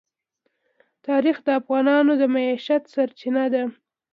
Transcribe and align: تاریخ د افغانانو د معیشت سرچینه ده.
تاریخ 1.07 1.37
د 1.43 1.47
افغانانو 1.59 2.11
د 2.21 2.23
معیشت 2.35 2.83
سرچینه 2.93 3.45
ده. 3.53 3.63